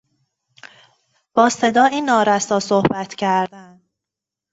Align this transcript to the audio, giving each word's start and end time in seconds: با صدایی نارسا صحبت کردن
با 1.33 1.49
صدایی 1.49 2.01
نارسا 2.01 2.59
صحبت 2.59 3.15
کردن 3.15 3.81